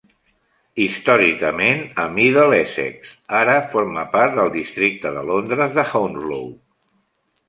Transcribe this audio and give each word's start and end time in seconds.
Històricament 0.83 1.83
a 2.03 2.05
Middlesex, 2.15 3.11
ara 3.39 3.57
forma 3.73 4.05
part 4.15 4.39
del 4.39 4.49
Districte 4.55 5.13
de 5.19 5.23
Londres 5.29 5.77
de 5.77 5.85
Hounslow. 5.91 6.49